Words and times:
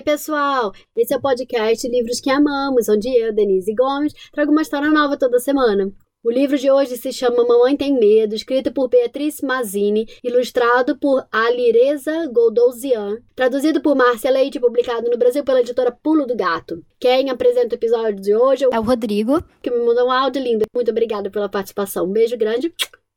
Oi, 0.00 0.02
pessoal! 0.02 0.72
Esse 0.96 1.12
é 1.12 1.16
o 1.18 1.20
podcast 1.20 1.86
Livros 1.86 2.22
que 2.22 2.30
Amamos, 2.30 2.88
onde 2.88 3.06
eu, 3.14 3.34
Denise 3.34 3.74
Gomes, 3.74 4.14
trago 4.32 4.50
uma 4.50 4.62
história 4.62 4.88
nova 4.88 5.18
toda 5.18 5.38
semana. 5.38 5.92
O 6.24 6.30
livro 6.30 6.56
de 6.56 6.70
hoje 6.70 6.96
se 6.96 7.12
chama 7.12 7.44
Mamãe 7.44 7.76
Tem 7.76 7.92
Medo, 7.92 8.34
escrito 8.34 8.72
por 8.72 8.88
Beatriz 8.88 9.42
Mazzini, 9.42 10.06
ilustrado 10.24 10.98
por 10.98 11.26
Alireza 11.30 12.26
Goldouzian, 12.32 13.18
traduzido 13.36 13.82
por 13.82 13.94
Márcia 13.94 14.30
Leite 14.30 14.56
e 14.56 14.60
publicado 14.60 15.10
no 15.10 15.18
Brasil 15.18 15.44
pela 15.44 15.60
editora 15.60 15.92
Pulo 15.92 16.24
do 16.24 16.34
Gato. 16.34 16.82
Quem 16.98 17.28
apresenta 17.28 17.74
o 17.74 17.78
episódio 17.78 18.22
de 18.22 18.34
hoje 18.34 18.64
é 18.72 18.80
o 18.80 18.82
Rodrigo, 18.82 19.44
que 19.60 19.70
me 19.70 19.84
mandou 19.84 20.06
um 20.06 20.12
áudio 20.12 20.42
lindo. 20.42 20.64
Muito 20.74 20.90
obrigada 20.90 21.30
pela 21.30 21.46
participação. 21.46 22.06
Um 22.06 22.12
beijo 22.12 22.38
grande. 22.38 22.72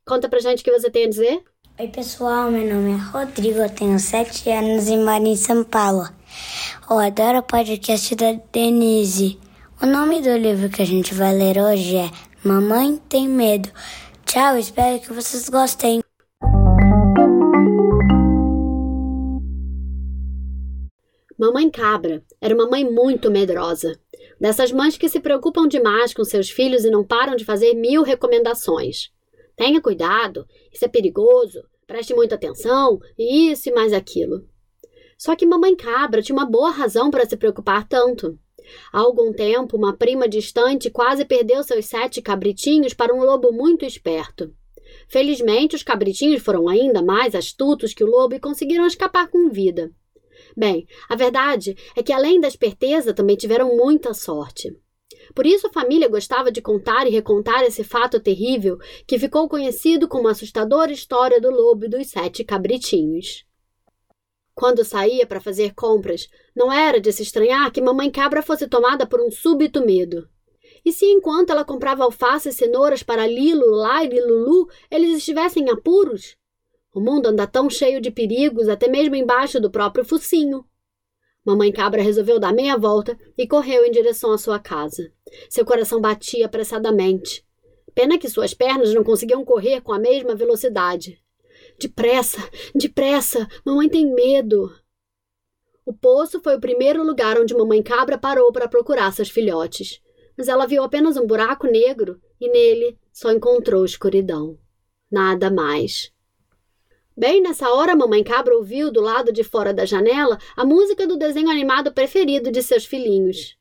Conta 0.06 0.28
pra 0.28 0.40
gente 0.40 0.60
o 0.60 0.64
que 0.66 0.78
você 0.78 0.90
tem 0.90 1.06
a 1.06 1.10
dizer. 1.10 1.42
Oi, 1.80 1.88
pessoal. 1.88 2.52
Meu 2.52 2.72
nome 2.72 2.92
é 2.92 2.98
Rodrigo, 2.98 3.58
eu 3.58 3.70
tenho 3.70 3.98
7 3.98 4.48
anos 4.52 4.88
e 4.90 4.96
moro 4.96 5.26
em 5.26 5.36
São 5.36 5.64
Paulo. 5.64 6.08
Eu 6.88 7.00
adoro 7.00 7.40
o 7.40 7.44
podcast 7.44 8.16
da 8.16 8.34
Denise. 8.52 9.40
O 9.82 9.88
nome 9.88 10.22
do 10.22 10.38
livro 10.38 10.70
que 10.70 10.84
a 10.84 10.86
gente 10.86 11.16
vai 11.16 11.36
ler 11.36 11.58
hoje 11.58 11.96
é 11.98 12.12
Mamãe 12.44 12.98
Tem 13.10 13.28
Medo. 13.28 13.72
Tchau, 14.24 14.56
espero 14.56 15.00
que 15.00 15.12
vocês 15.12 15.50
gostem. 15.50 16.02
Mamãe 21.40 21.72
Cabra 21.72 22.24
era 22.40 22.54
uma 22.54 22.70
mãe 22.70 22.84
muito 22.88 23.32
medrosa. 23.32 24.00
Dessas 24.40 24.72
mães 24.72 24.96
que 24.96 25.10
se 25.10 25.20
preocupam 25.20 25.68
demais 25.68 26.14
com 26.14 26.24
seus 26.24 26.52
filhos 26.52 26.86
e 26.86 26.92
não 26.92 27.04
param 27.04 27.36
de 27.36 27.44
fazer 27.44 27.74
mil 27.74 28.04
recomendações. 28.04 29.13
Tenha 29.56 29.82
cuidado, 29.82 30.46
isso 30.72 30.86
é 30.86 30.88
perigoso, 30.88 31.64
preste 31.86 32.14
muita 32.14 32.36
atenção, 32.36 33.00
isso 33.18 33.70
e 33.70 33.74
mais 33.74 33.94
aquilo. 33.94 34.48
Só 35.18 35.36
que 35.36 35.46
mamãe 35.46 35.76
cabra 35.76 36.22
tinha 36.22 36.36
uma 36.36 36.50
boa 36.50 36.72
razão 36.72 37.12
para 37.12 37.26
se 37.26 37.38
preocupar 37.38 37.88
tanto. 37.88 38.38
Há 38.92 39.00
algum 39.00 39.32
tempo, 39.32 39.78
uma 39.78 39.96
prima 39.96 40.28
distante 40.28 40.90
quase 40.90 41.26
perdeu 41.26 41.64
seus 41.64 41.86
sete 41.86 42.22
cabritinhos 42.22 42.94
para 42.94 43.14
um 43.14 43.24
lobo 43.24 43.52
muito 43.52 43.86
esperto. 43.86 44.54
Felizmente, 45.08 45.76
os 45.76 45.84
cabritinhos 45.84 46.42
foram 46.42 46.68
ainda 46.68 47.02
mais 47.02 47.36
astutos 47.36 47.94
que 47.94 48.04
o 48.04 48.08
lobo 48.08 48.36
e 48.36 48.40
conseguiram 48.40 48.86
escapar 48.86 49.30
com 49.30 49.50
vida. 49.50 49.92
Bem, 50.56 50.88
a 51.10 51.16
verdade 51.16 51.76
é 51.96 52.04
que 52.04 52.14
além 52.14 52.40
da 52.40 52.48
esperteza, 52.48 53.14
também 53.14 53.36
tiveram 53.36 53.76
muita 53.76 54.14
sorte. 54.14 54.76
Por 55.34 55.46
isso 55.46 55.68
a 55.68 55.72
família 55.72 56.08
gostava 56.08 56.52
de 56.52 56.62
contar 56.62 57.08
e 57.08 57.12
recontar 57.12 57.64
esse 57.64 57.84
fato 57.84 58.20
terrível 58.20 58.78
que 59.08 59.20
ficou 59.20 59.48
conhecido 59.48 60.08
como 60.08 60.28
a 60.28 60.32
assustadora 60.32 60.92
história 60.92 61.40
do 61.40 61.50
lobo 61.50 61.86
e 61.86 61.90
dos 61.90 62.08
sete 62.08 62.44
cabritinhos. 62.44 63.46
Quando 64.56 64.84
saía 64.84 65.26
para 65.26 65.42
fazer 65.42 65.74
compras, 65.74 66.28
não 66.56 66.72
era 66.72 67.00
de 67.02 67.12
se 67.12 67.24
estranhar 67.24 67.72
que 67.72 67.82
mamãe 67.82 68.12
cabra 68.12 68.42
fosse 68.42 68.68
tomada 68.68 69.06
por 69.06 69.20
um 69.20 69.32
súbito 69.32 69.84
medo. 69.84 70.30
E 70.86 70.92
se 70.92 71.06
enquanto 71.06 71.52
ela 71.52 71.66
comprava 71.66 72.04
alface 72.04 72.50
e 72.50 72.54
cenouras 72.54 73.02
para 73.02 73.26
Lilo, 73.26 73.66
Laila 73.72 74.14
e 74.14 74.22
Lulu, 74.22 74.68
eles 74.92 75.18
estivessem 75.18 75.64
em 75.64 75.70
apuros? 75.70 76.36
O 76.94 77.00
mundo 77.00 77.28
anda 77.28 77.48
tão 77.48 77.70
cheio 77.70 78.00
de 78.00 78.12
perigos, 78.12 78.68
até 78.68 78.88
mesmo 78.88 79.16
embaixo 79.16 79.60
do 79.60 79.72
próprio 79.72 80.06
focinho. 80.06 80.64
Mamãe 81.46 81.72
cabra 81.72 82.02
resolveu 82.02 82.40
dar 82.40 82.54
meia 82.54 82.78
volta 82.78 83.18
e 83.38 83.46
correu 83.46 83.86
em 83.86 83.92
direção 83.92 84.32
à 84.32 84.38
sua 84.38 84.60
casa. 84.60 85.12
Seu 85.50 85.66
coração 85.66 86.00
batia 86.00 86.46
apressadamente. 86.46 87.46
Pena 87.94 88.18
que 88.18 88.30
suas 88.30 88.54
pernas 88.54 88.94
não 88.94 89.04
conseguiam 89.04 89.44
correr 89.44 89.82
com 89.82 89.92
a 89.92 90.00
mesma 90.00 90.36
velocidade. 90.36 91.22
Depressa, 91.78 92.38
depressa, 92.74 93.48
mamãe 93.66 93.90
tem 93.90 94.14
medo. 94.14 94.72
O 95.86 95.94
poço 95.94 96.40
foi 96.42 96.56
o 96.56 96.62
primeiro 96.62 97.04
lugar 97.04 97.38
onde 97.38 97.54
mamãe 97.54 97.84
cabra 97.84 98.18
parou 98.18 98.52
para 98.54 98.70
procurar 98.70 99.12
seus 99.12 99.30
filhotes. 99.30 100.02
Mas 100.38 100.48
ela 100.48 100.66
viu 100.66 100.82
apenas 100.82 101.18
um 101.18 101.28
buraco 101.28 101.68
negro 101.68 102.22
e 102.40 102.50
nele 102.50 102.98
só 103.12 103.32
encontrou 103.32 103.84
escuridão. 103.84 104.58
Nada 105.12 105.52
mais. 105.52 106.13
Bem 107.16 107.42
nessa 107.42 107.70
hora, 107.70 107.96
mamãe 107.96 108.24
cabra 108.24 108.56
ouviu 108.56 108.92
do 108.92 109.00
lado 109.00 109.32
de 109.32 109.44
fora 109.44 109.72
da 109.72 109.86
janela 109.86 110.40
a 110.56 110.66
música 110.66 111.06
do 111.06 111.16
desenho 111.16 111.48
animado 111.48 111.94
preferido 111.94 112.52
de 112.52 112.64
seus 112.64 112.86
filhinhos, 112.86 113.56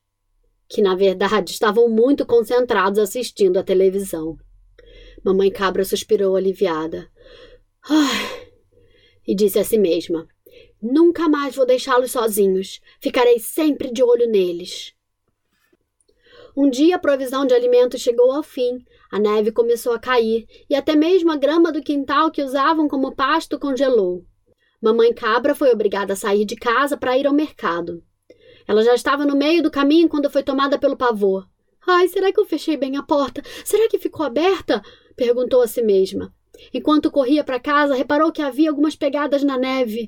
que 0.66 0.80
na 0.80 0.94
verdade 0.94 1.50
estavam 1.50 1.86
muito 1.86 2.24
concentrados 2.24 2.98
assistindo 2.98 3.58
à 3.58 3.62
televisão. 3.62 4.38
Mamãe 5.22 5.50
cabra 5.50 5.84
suspirou 5.84 6.34
aliviada. 6.34 7.10
E 9.26 9.34
disse 9.34 9.58
a 9.58 9.64
si 9.64 9.78
mesma: 9.78 10.26
Nunca 10.80 11.28
mais 11.28 11.54
vou 11.54 11.66
deixá-los 11.66 12.10
sozinhos. 12.10 12.80
Ficarei 13.00 13.38
sempre 13.38 13.92
de 13.92 14.02
olho 14.02 14.26
neles. 14.28 14.94
Um 16.54 16.68
dia 16.68 16.96
a 16.96 16.98
provisão 16.98 17.46
de 17.46 17.54
alimentos 17.54 18.00
chegou 18.00 18.30
ao 18.30 18.42
fim, 18.42 18.84
a 19.10 19.18
neve 19.18 19.50
começou 19.50 19.94
a 19.94 19.98
cair 19.98 20.46
e 20.68 20.74
até 20.74 20.94
mesmo 20.94 21.32
a 21.32 21.36
grama 21.36 21.72
do 21.72 21.82
quintal 21.82 22.30
que 22.30 22.42
usavam 22.42 22.86
como 22.88 23.14
pasto 23.14 23.58
congelou. 23.58 24.22
Mamãe 24.80 25.14
Cabra 25.14 25.54
foi 25.54 25.70
obrigada 25.70 26.12
a 26.12 26.16
sair 26.16 26.44
de 26.44 26.56
casa 26.56 26.94
para 26.96 27.16
ir 27.16 27.26
ao 27.26 27.32
mercado. 27.32 28.02
Ela 28.68 28.82
já 28.82 28.94
estava 28.94 29.24
no 29.24 29.34
meio 29.34 29.62
do 29.62 29.70
caminho 29.70 30.10
quando 30.10 30.28
foi 30.28 30.42
tomada 30.42 30.78
pelo 30.78 30.96
pavor. 30.96 31.48
Ai, 31.86 32.06
será 32.08 32.30
que 32.30 32.38
eu 32.38 32.44
fechei 32.44 32.76
bem 32.76 32.96
a 32.96 33.02
porta? 33.02 33.42
Será 33.64 33.88
que 33.88 33.98
ficou 33.98 34.26
aberta? 34.26 34.82
perguntou 35.16 35.62
a 35.62 35.66
si 35.66 35.80
mesma. 35.80 36.34
Enquanto 36.72 37.10
corria 37.10 37.42
para 37.42 37.58
casa, 37.58 37.94
reparou 37.94 38.30
que 38.30 38.42
havia 38.42 38.70
algumas 38.70 38.94
pegadas 38.94 39.42
na 39.42 39.58
neve. 39.58 40.06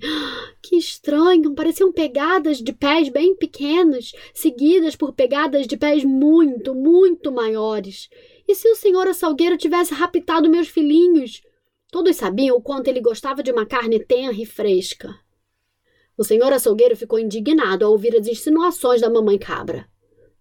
Que 0.63 0.77
estranho! 0.77 1.55
Pareciam 1.55 1.93
pegadas 1.93 2.59
de 2.59 2.73
pés 2.73 3.09
bem 3.09 3.35
pequenos, 3.35 4.13
seguidas 4.33 4.95
por 4.95 5.13
pegadas 5.13 5.67
de 5.67 5.77
pés 5.77 6.05
muito, 6.05 6.75
muito 6.75 7.33
maiores. 7.33 8.09
E 8.47 8.55
se 8.55 8.69
o 8.69 8.77
senhor 8.77 9.07
açougueiro 9.07 9.57
tivesse 9.57 9.95
raptado 9.95 10.51
meus 10.51 10.69
filhinhos? 10.69 11.43
Todos 11.91 12.17
sabiam 12.17 12.57
o 12.57 12.63
quanto 12.63 12.89
ele 12.89 13.01
gostava 13.01 13.43
de 13.43 13.51
uma 13.51 13.65
carne 13.65 13.99
tenra 13.99 14.35
e 14.35 14.45
fresca. 14.45 15.15
O 16.17 16.25
senhor 16.25 16.53
açougueiro 16.53 16.97
ficou 16.97 17.19
indignado 17.19 17.85
ao 17.85 17.93
ouvir 17.93 18.17
as 18.17 18.27
insinuações 18.27 19.01
da 19.01 19.11
mamãe 19.11 19.39
cabra. 19.39 19.89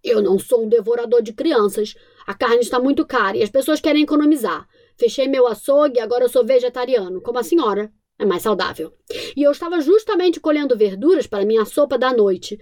Eu 0.03 0.22
não 0.22 0.38
sou 0.38 0.66
um 0.66 0.70
devorador 0.70 1.22
de 1.22 1.31
crianças. 1.31 1.96
A 2.25 2.34
carne 2.34 2.61
está 2.61 2.79
muito 2.79 3.06
cara 3.06 3.38
e 3.38 3.44
as 3.44 3.50
pessoas 3.50 3.81
querem 3.81 4.03
economizar. 4.03 4.67
Fechei 4.97 5.28
meu 5.28 5.47
açougue 5.47 5.97
e 5.97 6.00
agora 6.00 6.25
eu 6.25 6.29
sou 6.29 6.45
vegetariano, 6.45 7.22
como 7.22 7.39
a 7.39 7.44
senhora. 7.44 7.91
É 8.17 8.25
mais 8.25 8.44
saudável. 8.44 8.94
E 9.35 9.44
eu 9.44 9.51
estava 9.51 9.81
justamente 9.81 10.39
colhendo 10.39 10.78
verduras 10.78 11.28
para 11.28 11.45
minha 11.45 11.66
sopa 11.66 11.97
da 11.97 12.13
noite. 12.13 12.59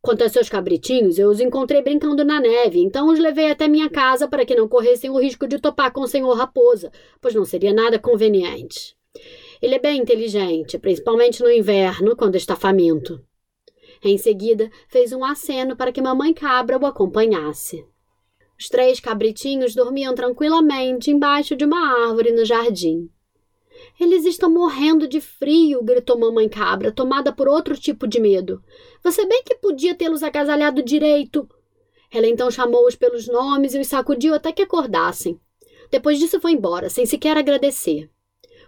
Quanto 0.00 0.22
a 0.22 0.28
seus 0.28 0.48
cabritinhos, 0.48 1.18
eu 1.18 1.28
os 1.28 1.40
encontrei 1.40 1.82
brincando 1.82 2.24
na 2.24 2.40
neve, 2.40 2.78
então 2.80 3.08
os 3.08 3.18
levei 3.18 3.50
até 3.50 3.66
minha 3.66 3.90
casa 3.90 4.28
para 4.28 4.46
que 4.46 4.54
não 4.54 4.68
corressem 4.68 5.10
o 5.10 5.18
risco 5.18 5.48
de 5.48 5.58
topar 5.58 5.92
com 5.92 6.02
o 6.02 6.06
senhor 6.06 6.32
Raposa, 6.36 6.92
pois 7.20 7.34
não 7.34 7.44
seria 7.44 7.74
nada 7.74 7.98
conveniente. 7.98 8.96
Ele 9.60 9.74
é 9.74 9.78
bem 9.80 10.00
inteligente, 10.00 10.78
principalmente 10.78 11.42
no 11.42 11.50
inverno, 11.50 12.14
quando 12.14 12.36
está 12.36 12.54
faminto. 12.54 13.20
Em 14.02 14.16
seguida, 14.16 14.70
fez 14.88 15.12
um 15.12 15.24
aceno 15.24 15.74
para 15.74 15.90
que 15.90 16.00
mamãe 16.00 16.32
cabra 16.32 16.78
o 16.78 16.86
acompanhasse. 16.86 17.84
Os 18.58 18.68
três 18.68 19.00
cabritinhos 19.00 19.74
dormiam 19.74 20.14
tranquilamente 20.14 21.10
embaixo 21.10 21.54
de 21.54 21.64
uma 21.64 22.06
árvore 22.08 22.32
no 22.32 22.44
jardim. 22.44 23.10
Eles 24.00 24.24
estão 24.24 24.50
morrendo 24.50 25.06
de 25.06 25.20
frio, 25.20 25.82
gritou 25.82 26.18
mamãe 26.18 26.48
cabra, 26.48 26.90
tomada 26.90 27.32
por 27.32 27.48
outro 27.48 27.76
tipo 27.76 28.06
de 28.06 28.18
medo. 28.18 28.62
Você 29.02 29.26
bem 29.26 29.42
que 29.44 29.56
podia 29.56 29.94
tê-los 29.94 30.22
agasalhado 30.22 30.82
direito. 30.82 31.48
Ela 32.10 32.26
então 32.26 32.50
chamou-os 32.50 32.96
pelos 32.96 33.26
nomes 33.26 33.74
e 33.74 33.78
os 33.78 33.86
sacudiu 33.86 34.34
até 34.34 34.52
que 34.52 34.62
acordassem. 34.62 35.38
Depois 35.90 36.18
disso 36.18 36.40
foi 36.40 36.52
embora, 36.52 36.88
sem 36.88 37.04
sequer 37.04 37.36
agradecer. 37.36 38.10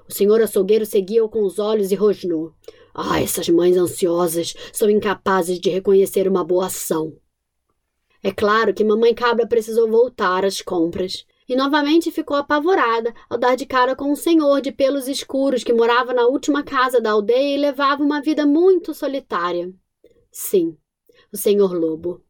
O 0.09 0.13
senhor 0.13 0.41
açougueiro 0.41 0.87
seguia-o 0.87 1.29
com 1.29 1.43
os 1.43 1.59
olhos 1.59 1.91
e 1.91 1.95
rosnou. 1.95 2.53
Ah, 2.95 3.21
essas 3.21 3.49
mães 3.49 3.77
ansiosas 3.77 4.55
são 4.73 4.89
incapazes 4.89 5.61
de 5.61 5.71
reconhecer 5.71 6.27
uma 6.27 6.43
boa 6.43 6.67
ação. 6.67 7.15
É 8.23 8.33
claro 8.33 8.75
que 8.75 8.85
mamãe 8.85 9.15
cabra 9.15 9.47
precisou 9.47 9.89
voltar 9.89 10.45
às 10.45 10.61
compras 10.61 11.25
e 11.49 11.57
novamente 11.57 12.11
ficou 12.11 12.37
apavorada 12.37 13.15
ao 13.31 13.39
dar 13.39 13.57
de 13.57 13.65
cara 13.65 13.97
com 13.97 14.11
um 14.11 14.17
senhor 14.17 14.61
de 14.61 14.73
pelos 14.73 15.09
escuros 15.09 15.65
que 15.65 15.73
morava 15.73 16.13
na 16.13 16.27
última 16.27 16.63
casa 16.63 17.01
da 17.01 17.13
aldeia 17.13 17.55
e 17.55 17.61
levava 17.61 18.03
uma 18.03 18.21
vida 18.21 18.45
muito 18.45 18.93
solitária. 18.93 19.73
Sim, 20.31 20.77
o 21.33 21.37
senhor 21.37 21.73
lobo. 21.73 22.23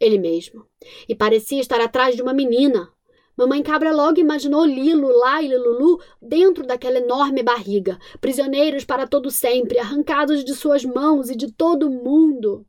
Ele 0.00 0.18
mesmo. 0.18 0.66
E 1.08 1.14
parecia 1.14 1.60
estar 1.60 1.80
atrás 1.80 2.16
de 2.16 2.22
uma 2.22 2.32
menina. 2.32 2.88
Mamãe 3.36 3.62
Cabra 3.62 3.92
logo 3.92 4.20
imaginou 4.20 4.64
Lilo, 4.64 5.08
Laila 5.08 5.54
e 5.54 5.58
Lulu 5.58 6.00
dentro 6.20 6.66
daquela 6.66 6.98
enorme 6.98 7.42
barriga, 7.42 7.98
prisioneiros 8.20 8.84
para 8.84 9.06
todo 9.06 9.30
sempre, 9.30 9.78
arrancados 9.78 10.44
de 10.44 10.54
suas 10.54 10.84
mãos 10.84 11.30
e 11.30 11.36
de 11.36 11.50
todo 11.52 11.90
mundo. 11.90 12.66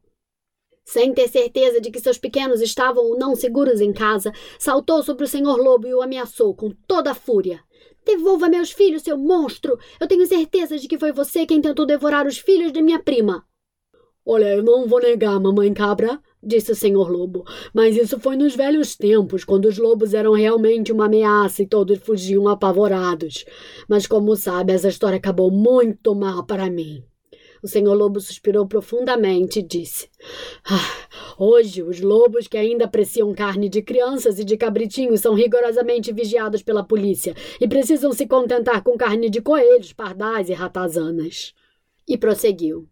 Sem 0.85 1.13
ter 1.13 1.29
certeza 1.29 1.79
de 1.79 1.89
que 1.89 1.99
seus 1.99 2.17
pequenos 2.17 2.61
estavam 2.61 3.03
ou 3.03 3.17
não 3.17 3.35
seguros 3.35 3.79
em 3.79 3.93
casa, 3.93 4.31
saltou 4.59 5.01
sobre 5.01 5.23
o 5.23 5.27
senhor 5.27 5.57
lobo 5.57 5.87
e 5.87 5.93
o 5.93 6.01
ameaçou 6.01 6.53
com 6.53 6.69
toda 6.87 7.11
a 7.11 7.15
fúria. 7.15 7.61
Devolva 8.05 8.49
meus 8.49 8.71
filhos, 8.71 9.01
seu 9.01 9.17
monstro! 9.17 9.79
Eu 9.99 10.07
tenho 10.07 10.25
certeza 10.27 10.77
de 10.77 10.87
que 10.87 10.97
foi 10.97 11.11
você 11.11 11.45
quem 11.45 11.61
tentou 11.61 11.85
devorar 11.85 12.27
os 12.27 12.37
filhos 12.37 12.73
de 12.73 12.81
minha 12.81 13.01
prima. 13.01 13.45
Olha, 14.25 14.55
eu 14.55 14.63
não 14.63 14.87
vou 14.87 15.01
negar, 15.01 15.39
mamãe 15.39 15.73
cabra, 15.73 16.19
disse 16.41 16.71
o 16.71 16.75
senhor 16.75 17.09
lobo, 17.09 17.43
mas 17.73 17.95
isso 17.95 18.19
foi 18.19 18.35
nos 18.37 18.55
velhos 18.55 18.95
tempos, 18.95 19.43
quando 19.43 19.65
os 19.65 19.77
lobos 19.77 20.13
eram 20.13 20.33
realmente 20.33 20.91
uma 20.91 21.05
ameaça 21.05 21.61
e 21.61 21.67
todos 21.67 21.99
fugiam 21.99 22.47
apavorados. 22.47 23.45
Mas 23.87 24.07
como 24.07 24.35
sabe, 24.35 24.73
essa 24.73 24.89
história 24.89 25.17
acabou 25.17 25.51
muito 25.51 26.13
mal 26.15 26.45
para 26.45 26.69
mim. 26.69 27.03
O 27.63 27.67
senhor 27.67 27.93
lobo 27.93 28.19
suspirou 28.19 28.67
profundamente 28.67 29.59
e 29.59 29.63
disse: 29.63 30.09
ah, 30.69 31.07
Hoje, 31.39 31.81
os 31.81 32.01
lobos 32.01 32.45
que 32.45 32.57
ainda 32.57 32.83
apreciam 32.85 33.33
carne 33.33 33.69
de 33.69 33.81
crianças 33.81 34.37
e 34.37 34.43
de 34.43 34.57
cabritinhos 34.57 35.21
são 35.21 35.33
rigorosamente 35.33 36.11
vigiados 36.11 36.61
pela 36.61 36.83
polícia 36.83 37.33
e 37.61 37.67
precisam 37.67 38.11
se 38.11 38.27
contentar 38.27 38.83
com 38.83 38.97
carne 38.97 39.29
de 39.29 39.41
coelhos, 39.41 39.93
pardais 39.93 40.49
e 40.49 40.53
ratazanas. 40.53 41.53
E 42.05 42.17
prosseguiu. 42.17 42.85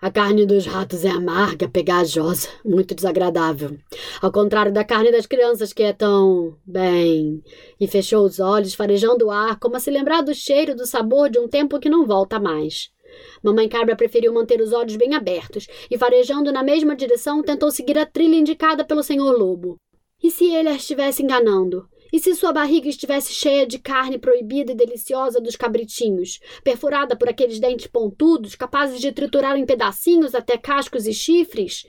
A 0.00 0.12
carne 0.12 0.46
dos 0.46 0.64
ratos 0.64 1.04
é 1.04 1.08
amarga, 1.08 1.68
pegajosa, 1.68 2.48
muito 2.64 2.94
desagradável. 2.94 3.76
Ao 4.20 4.30
contrário 4.30 4.72
da 4.72 4.84
carne 4.84 5.10
das 5.10 5.26
crianças, 5.26 5.72
que 5.72 5.82
é 5.82 5.92
tão. 5.92 6.54
bem. 6.64 7.42
E 7.80 7.88
fechou 7.88 8.24
os 8.24 8.38
olhos, 8.38 8.74
farejando 8.74 9.26
o 9.26 9.30
ar, 9.30 9.58
como 9.58 9.74
a 9.74 9.80
se 9.80 9.90
lembrar 9.90 10.20
do 10.20 10.34
cheiro 10.34 10.76
do 10.76 10.86
sabor 10.86 11.30
de 11.30 11.38
um 11.38 11.48
tempo 11.48 11.80
que 11.80 11.88
não 11.88 12.06
volta 12.06 12.38
mais. 12.38 12.90
Mamãe 13.42 13.68
Cabra 13.68 13.96
preferiu 13.96 14.32
manter 14.32 14.60
os 14.60 14.72
olhos 14.72 14.96
bem 14.96 15.14
abertos 15.14 15.66
e, 15.90 15.96
farejando 15.96 16.52
na 16.52 16.62
mesma 16.62 16.96
direção, 16.96 17.42
tentou 17.42 17.70
seguir 17.70 17.98
a 17.98 18.06
trilha 18.06 18.36
indicada 18.36 18.84
pelo 18.84 19.02
senhor 19.02 19.36
lobo. 19.36 19.76
E 20.22 20.30
se 20.30 20.52
ele 20.52 20.68
a 20.68 20.74
estivesse 20.74 21.22
enganando? 21.22 21.88
E 22.12 22.18
se 22.18 22.34
sua 22.34 22.52
barriga 22.52 22.88
estivesse 22.88 23.32
cheia 23.32 23.66
de 23.66 23.78
carne 23.78 24.18
proibida 24.18 24.72
e 24.72 24.74
deliciosa 24.74 25.40
dos 25.40 25.56
cabritinhos, 25.56 26.40
perfurada 26.64 27.14
por 27.14 27.28
aqueles 27.28 27.60
dentes 27.60 27.86
pontudos, 27.86 28.54
capazes 28.54 29.00
de 29.00 29.12
triturar 29.12 29.56
em 29.58 29.66
pedacinhos 29.66 30.34
até 30.34 30.56
cascos 30.56 31.06
e 31.06 31.12
chifres? 31.12 31.86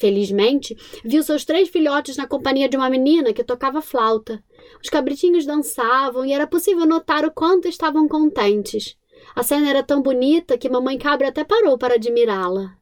Felizmente, 0.00 0.74
viu 1.04 1.22
seus 1.22 1.44
três 1.44 1.68
filhotes 1.68 2.16
na 2.16 2.26
companhia 2.26 2.68
de 2.68 2.76
uma 2.76 2.88
menina 2.88 3.34
que 3.34 3.44
tocava 3.44 3.82
flauta. 3.82 4.42
Os 4.82 4.88
cabritinhos 4.88 5.44
dançavam 5.44 6.24
e 6.24 6.32
era 6.32 6.46
possível 6.46 6.86
notar 6.86 7.24
o 7.24 7.30
quanto 7.30 7.68
estavam 7.68 8.08
contentes. 8.08 8.96
A 9.34 9.42
cena 9.42 9.68
era 9.68 9.82
tão 9.82 10.02
bonita 10.02 10.58
que 10.58 10.68
mamãe 10.68 10.98
cabra 10.98 11.28
até 11.28 11.44
parou 11.44 11.78
para 11.78 11.94
admirá-la 11.94 12.80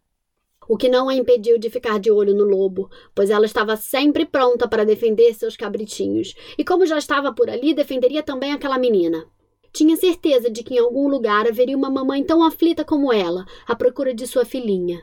o 0.69 0.77
que 0.77 0.89
não 0.89 1.09
a 1.09 1.15
impediu 1.15 1.59
de 1.59 1.71
ficar 1.71 1.99
de 1.99 2.11
olho 2.11 2.35
no 2.35 2.45
lobo, 2.45 2.91
pois 3.15 3.31
ela 3.31 3.47
estava 3.47 3.75
sempre 3.75 4.27
pronta 4.27 4.69
para 4.69 4.85
defender 4.85 5.33
seus 5.33 5.57
cabritinhos, 5.57 6.35
e 6.59 6.65
como 6.65 6.85
já 6.85 6.99
estava 6.99 7.33
por 7.33 7.49
ali, 7.49 7.73
defenderia 7.73 8.23
também 8.23 8.53
aquela 8.53 8.79
menina. 8.79 9.27
Tinha 9.73 9.97
certeza 9.97 10.51
de 10.51 10.63
que 10.63 10.75
em 10.75 10.79
algum 10.79 11.09
lugar 11.09 11.47
haveria 11.49 11.77
uma 11.77 11.91
mamãe 11.91 12.23
tão 12.23 12.45
aflita 12.45 12.85
como 12.85 13.13
ela, 13.13 13.47
à 13.67 13.75
procura 13.75 14.13
de 14.13 14.27
sua 14.27 14.45
filhinha. 14.45 15.03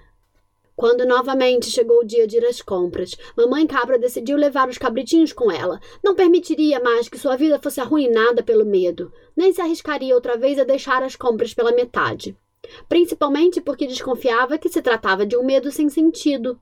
Quando 0.76 1.06
novamente 1.06 1.70
chegou 1.70 2.00
o 2.00 2.06
dia 2.06 2.28
de 2.28 2.38
ir 2.38 2.46
às 2.46 2.62
compras, 2.62 3.16
mamãe 3.36 3.66
cabra 3.66 3.98
decidiu 3.98 4.38
levar 4.38 4.68
os 4.68 4.78
cabritinhos 4.78 5.32
com 5.32 5.52
ela. 5.52 5.80
Não 6.04 6.16
permitiria 6.16 6.80
mais 6.80 7.08
que 7.08 7.18
sua 7.18 7.38
vida 7.38 7.60
fosse 7.60 7.80
arruinada 7.80 8.44
pelo 8.44 8.66
medo, 8.66 9.12
nem 9.36 9.54
se 9.54 9.62
arriscaria 9.62 10.14
outra 10.14 10.38
vez 10.38 10.60
a 10.60 10.64
deixar 10.64 11.04
as 11.04 11.16
compras 11.16 11.54
pela 11.54 11.72
metade 11.72 12.36
principalmente 12.88 13.62
porque 13.62 13.88
desconfiava 13.88 14.58
que 14.58 14.70
se 14.70 14.82
tratava 14.82 15.26
de 15.26 15.38
um 15.38 15.44
medo 15.44 15.72
sem 15.72 15.90
sentido. 15.90 16.60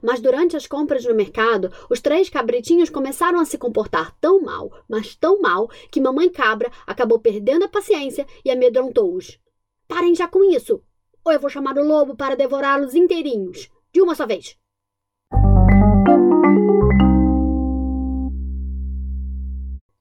Mas 0.00 0.20
durante 0.20 0.56
as 0.56 0.66
compras 0.66 1.04
no 1.04 1.14
mercado, 1.14 1.72
os 1.90 2.00
três 2.00 2.28
cabritinhos 2.28 2.88
começaram 2.88 3.40
a 3.40 3.44
se 3.44 3.58
comportar 3.58 4.16
tão 4.20 4.40
mal, 4.40 4.70
mas 4.88 5.16
tão 5.16 5.40
mal, 5.40 5.68
que 5.90 6.00
mamãe 6.00 6.30
cabra 6.30 6.70
acabou 6.86 7.18
perdendo 7.18 7.64
a 7.64 7.68
paciência 7.68 8.26
e 8.44 8.50
amedrontou-os. 8.50 9.40
Parem 9.88 10.14
já 10.14 10.28
com 10.28 10.44
isso, 10.44 10.80
ou 11.28 11.32
eu 11.32 11.40
vou 11.40 11.50
chamar 11.50 11.76
o 11.76 11.84
lobo 11.84 12.16
para 12.16 12.34
devorá-los 12.34 12.94
inteirinhos, 12.94 13.68
de 13.92 14.00
uma 14.00 14.14
só 14.14 14.26
vez. 14.26 14.56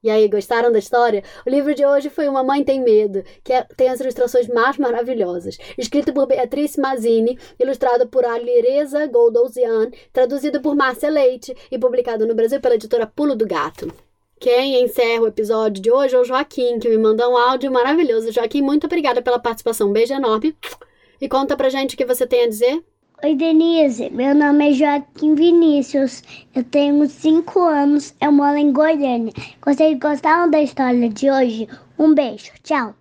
E 0.02 0.10
aí, 0.10 0.30
gostaram 0.30 0.72
da 0.72 0.80
história? 0.80 1.22
O 1.46 1.50
livro 1.50 1.76
de 1.76 1.86
hoje 1.86 2.10
foi 2.10 2.30
Uma 2.30 2.44
Mãe 2.44 2.64
Tem 2.64 2.82
Medo, 2.82 3.24
que 3.44 3.52
é, 3.52 3.64
tem 3.76 3.90
as 3.90 4.00
ilustrações 4.00 4.48
mais 4.48 4.78
maravilhosas. 4.78 5.58
Escrito 5.78 6.14
por 6.14 6.28
Beatrice 6.28 6.80
Mazzini, 6.80 7.38
ilustrado 7.60 8.08
por 8.08 8.24
Alireza 8.24 9.06
Goldouzian, 9.08 9.92
traduzido 10.14 10.62
por 10.62 10.76
Márcia 10.78 11.10
Leite 11.10 11.54
e 11.70 11.78
publicado 11.78 12.26
no 12.26 12.36
Brasil 12.36 12.62
pela 12.62 12.76
editora 12.76 13.06
Pulo 13.06 13.36
do 13.36 13.46
Gato. 13.46 13.92
Quem 14.40 14.82
encerra 14.82 15.24
o 15.24 15.28
episódio 15.28 15.82
de 15.82 15.92
hoje 15.92 16.16
é 16.16 16.20
o 16.20 16.24
Joaquim, 16.24 16.80
que 16.80 16.88
me 16.88 16.98
mandou 16.98 17.34
um 17.34 17.38
áudio 17.38 17.70
maravilhoso. 17.70 18.32
Joaquim, 18.32 18.62
muito 18.62 18.86
obrigada 18.86 19.22
pela 19.22 19.40
participação. 19.40 19.90
Um 19.90 19.94
beijo 19.94 20.14
enorme. 20.14 20.56
E 21.20 21.28
conta 21.28 21.58
pra 21.58 21.70
gente 21.70 21.96
o 21.96 21.98
que 21.98 22.06
você 22.06 22.28
tem 22.28 22.44
a 22.44 22.50
dizer. 22.50 22.84
Oi, 23.24 23.36
Denise. 23.36 24.12
Meu 24.12 24.36
nome 24.36 24.70
é 24.70 24.74
Joaquim 24.74 25.34
Vinícius. 25.34 26.22
Eu 26.54 26.64
tenho 26.64 27.08
5 27.10 27.60
anos. 27.60 28.14
Eu 28.22 28.32
moro 28.32 28.58
em 28.58 28.72
Goiânia. 28.72 29.34
Vocês 29.66 29.98
gostaram 29.98 30.52
da 30.52 30.62
história 30.62 31.10
de 31.10 31.32
hoje? 31.32 31.68
Um 31.98 32.14
beijo. 32.14 32.52
Tchau. 32.64 32.94